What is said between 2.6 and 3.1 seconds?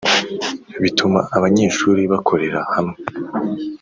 hamwe,